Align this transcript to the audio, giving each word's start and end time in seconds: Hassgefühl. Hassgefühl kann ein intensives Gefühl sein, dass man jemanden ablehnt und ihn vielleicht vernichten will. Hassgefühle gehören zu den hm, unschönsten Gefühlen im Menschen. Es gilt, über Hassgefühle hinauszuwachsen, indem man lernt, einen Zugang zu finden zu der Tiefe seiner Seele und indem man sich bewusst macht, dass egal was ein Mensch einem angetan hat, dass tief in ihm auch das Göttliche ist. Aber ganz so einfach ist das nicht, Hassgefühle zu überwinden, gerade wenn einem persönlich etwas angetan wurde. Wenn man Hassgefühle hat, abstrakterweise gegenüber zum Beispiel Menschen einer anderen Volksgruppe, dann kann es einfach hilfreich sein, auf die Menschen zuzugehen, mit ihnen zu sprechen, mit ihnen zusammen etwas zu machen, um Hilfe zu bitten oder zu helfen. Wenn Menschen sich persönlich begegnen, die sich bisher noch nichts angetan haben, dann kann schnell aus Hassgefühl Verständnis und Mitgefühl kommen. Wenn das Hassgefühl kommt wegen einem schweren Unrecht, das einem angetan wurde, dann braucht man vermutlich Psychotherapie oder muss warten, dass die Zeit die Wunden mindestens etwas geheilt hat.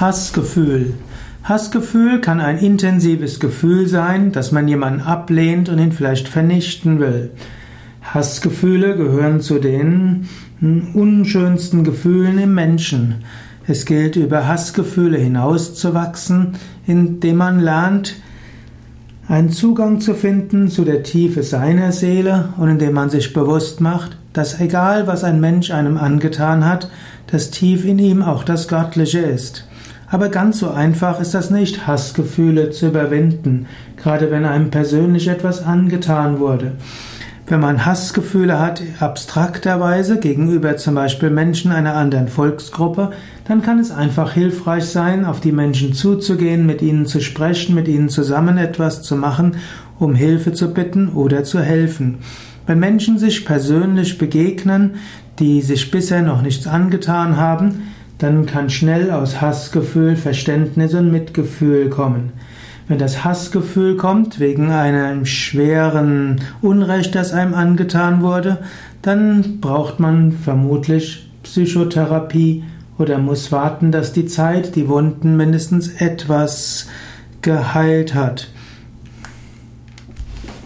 Hassgefühl. 0.00 0.94
Hassgefühl 1.44 2.20
kann 2.20 2.40
ein 2.40 2.58
intensives 2.58 3.40
Gefühl 3.40 3.86
sein, 3.86 4.32
dass 4.32 4.52
man 4.52 4.66
jemanden 4.66 5.00
ablehnt 5.00 5.68
und 5.68 5.78
ihn 5.78 5.92
vielleicht 5.92 6.28
vernichten 6.28 6.98
will. 6.98 7.30
Hassgefühle 8.02 8.96
gehören 8.96 9.40
zu 9.40 9.58
den 9.58 10.28
hm, 10.60 10.94
unschönsten 10.94 11.84
Gefühlen 11.84 12.38
im 12.38 12.54
Menschen. 12.54 13.24
Es 13.66 13.84
gilt, 13.84 14.16
über 14.16 14.46
Hassgefühle 14.46 15.18
hinauszuwachsen, 15.18 16.54
indem 16.86 17.36
man 17.36 17.60
lernt, 17.60 18.16
einen 19.28 19.50
Zugang 19.50 20.00
zu 20.00 20.14
finden 20.14 20.68
zu 20.68 20.84
der 20.84 21.02
Tiefe 21.02 21.42
seiner 21.42 21.90
Seele 21.90 22.50
und 22.58 22.68
indem 22.68 22.92
man 22.92 23.10
sich 23.10 23.32
bewusst 23.32 23.80
macht, 23.80 24.16
dass 24.32 24.60
egal 24.60 25.06
was 25.06 25.24
ein 25.24 25.40
Mensch 25.40 25.70
einem 25.70 25.96
angetan 25.96 26.64
hat, 26.64 26.90
dass 27.26 27.50
tief 27.50 27.84
in 27.84 27.98
ihm 27.98 28.22
auch 28.22 28.44
das 28.44 28.68
Göttliche 28.68 29.20
ist. 29.20 29.66
Aber 30.08 30.28
ganz 30.28 30.60
so 30.60 30.70
einfach 30.70 31.20
ist 31.20 31.34
das 31.34 31.50
nicht, 31.50 31.86
Hassgefühle 31.86 32.70
zu 32.70 32.88
überwinden, 32.88 33.66
gerade 33.96 34.30
wenn 34.30 34.44
einem 34.44 34.70
persönlich 34.70 35.28
etwas 35.28 35.64
angetan 35.64 36.38
wurde. 36.38 36.72
Wenn 37.48 37.60
man 37.60 37.86
Hassgefühle 37.86 38.58
hat, 38.58 38.82
abstrakterweise 38.98 40.18
gegenüber 40.18 40.76
zum 40.76 40.96
Beispiel 40.96 41.30
Menschen 41.30 41.70
einer 41.70 41.94
anderen 41.94 42.26
Volksgruppe, 42.26 43.12
dann 43.46 43.62
kann 43.62 43.78
es 43.78 43.92
einfach 43.92 44.32
hilfreich 44.32 44.86
sein, 44.86 45.24
auf 45.24 45.38
die 45.38 45.52
Menschen 45.52 45.92
zuzugehen, 45.92 46.66
mit 46.66 46.82
ihnen 46.82 47.06
zu 47.06 47.20
sprechen, 47.20 47.76
mit 47.76 47.86
ihnen 47.86 48.08
zusammen 48.08 48.58
etwas 48.58 49.02
zu 49.02 49.14
machen, 49.14 49.58
um 50.00 50.16
Hilfe 50.16 50.54
zu 50.54 50.74
bitten 50.74 51.08
oder 51.08 51.44
zu 51.44 51.60
helfen. 51.60 52.18
Wenn 52.66 52.80
Menschen 52.80 53.16
sich 53.18 53.44
persönlich 53.44 54.18
begegnen, 54.18 54.96
die 55.38 55.62
sich 55.62 55.92
bisher 55.92 56.22
noch 56.22 56.42
nichts 56.42 56.66
angetan 56.66 57.36
haben, 57.36 57.92
dann 58.18 58.46
kann 58.46 58.70
schnell 58.70 59.10
aus 59.10 59.40
Hassgefühl 59.40 60.16
Verständnis 60.16 60.94
und 60.94 61.10
Mitgefühl 61.10 61.90
kommen. 61.90 62.32
Wenn 62.88 62.98
das 62.98 63.24
Hassgefühl 63.24 63.96
kommt 63.96 64.38
wegen 64.38 64.70
einem 64.70 65.26
schweren 65.26 66.40
Unrecht, 66.62 67.14
das 67.14 67.32
einem 67.32 67.54
angetan 67.54 68.22
wurde, 68.22 68.58
dann 69.02 69.60
braucht 69.60 69.98
man 69.98 70.32
vermutlich 70.32 71.28
Psychotherapie 71.42 72.62
oder 72.98 73.18
muss 73.18 73.52
warten, 73.52 73.92
dass 73.92 74.12
die 74.12 74.26
Zeit 74.26 74.76
die 74.76 74.88
Wunden 74.88 75.36
mindestens 75.36 76.00
etwas 76.00 76.88
geheilt 77.42 78.14
hat. 78.14 78.48